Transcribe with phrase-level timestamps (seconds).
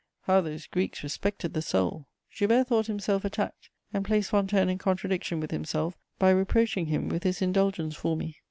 [0.21, 5.39] How those Greeks respected the soul!" Joubert thought himself attacked, and placed Fontanes in contradiction
[5.39, 8.39] with himself by reproaching him with his indulgence for me.